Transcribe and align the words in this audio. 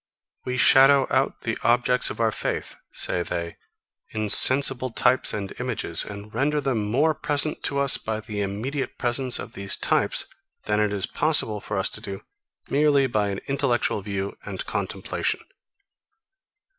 We 0.45 0.57
shadow 0.57 1.05
out 1.11 1.43
the 1.43 1.59
objects 1.61 2.09
of 2.09 2.19
our 2.19 2.31
faith, 2.31 2.75
say 2.91 3.21
they, 3.21 3.57
in 4.09 4.29
sensible 4.31 4.89
types 4.89 5.31
and 5.31 5.53
images, 5.59 6.03
and 6.03 6.33
render 6.33 6.59
them 6.59 6.89
more 6.89 7.13
present 7.13 7.61
to 7.65 7.77
us 7.77 7.99
by 7.99 8.19
the 8.19 8.41
immediate 8.41 8.97
presence 8.97 9.37
of 9.37 9.53
these 9.53 9.75
types, 9.77 10.25
than 10.63 10.79
it 10.79 10.91
is 10.91 11.05
possible 11.05 11.59
for 11.61 11.77
us 11.77 11.87
to 11.89 12.01
do 12.01 12.23
merely 12.67 13.05
by 13.05 13.27
an 13.29 13.41
intellectual 13.47 14.01
view 14.01 14.35
and 14.43 14.65
contemplation. 14.65 15.41